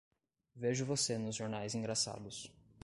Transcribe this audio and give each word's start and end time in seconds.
Vejo 0.55 0.83
você 0.83 1.15
nos 1.15 1.35
jornais 1.35 1.75
engraçados. 1.75 2.51